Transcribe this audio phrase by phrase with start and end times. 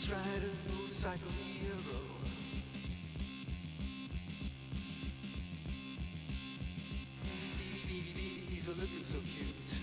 [0.00, 0.46] Blues rider,
[0.78, 1.76] motorcycle hero.
[7.58, 9.79] Baby, baby, he's a looking so cute.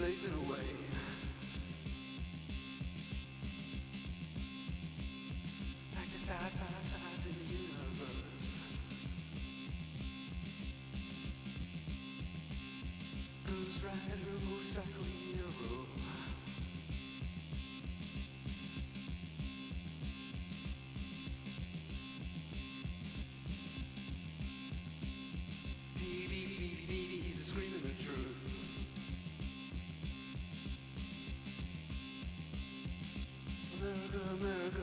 [0.00, 0.56] blazing away.
[5.94, 8.56] Like the stars, stars, stars in the universe.
[13.44, 14.19] Goes right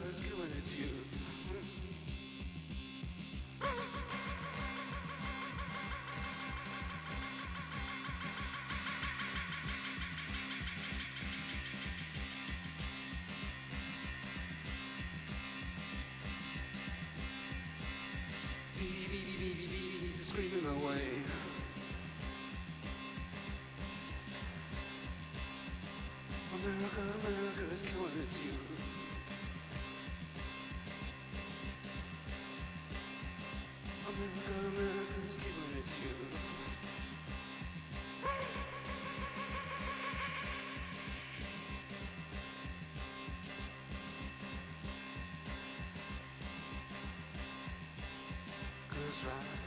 [0.07, 1.19] is killing its youth.
[20.01, 21.01] He's screaming away.
[26.55, 28.76] America, America is killing its youth.
[49.07, 49.66] is right.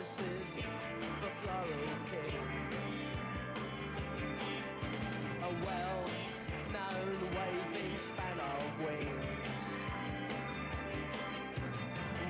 [0.00, 0.64] promises
[1.20, 2.96] for floral kings.
[5.42, 9.64] A well-known waving span of wings.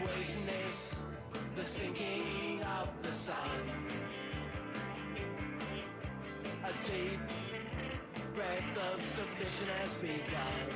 [0.02, 1.02] Witness
[1.56, 3.60] the sinking of the sun.
[6.64, 7.20] A deep
[8.34, 10.68] breath of submission has begun.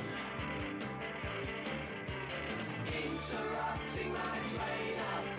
[2.87, 5.34] Interrupting my train of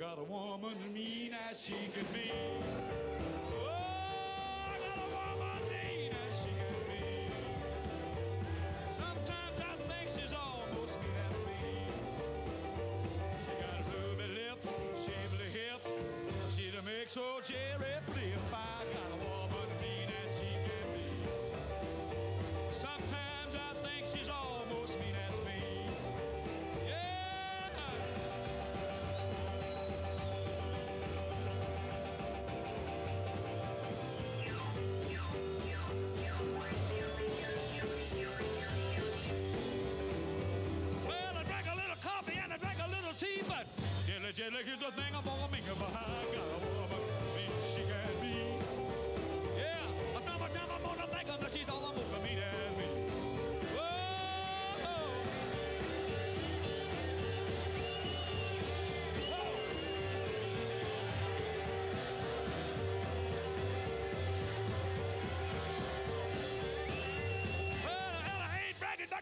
[0.00, 2.32] got a woman mean as she could be.
[44.40, 47.02] jelly is a thing I'm gonna make I got a woman,
[47.36, 48.56] mean she can be.
[49.54, 52.86] Yeah, I time, time I'm gonna thank her, she's all I'm gonna meet and me.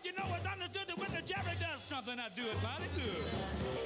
[0.04, 3.77] You know it's understood that when the Jerry does something, I do it mighty good.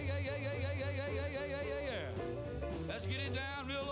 [0.00, 2.88] yeah, yeah, yeah, yeah, yeah, yeah, yeah, yeah, yeah, yeah.
[2.88, 3.91] Let's get it down real low.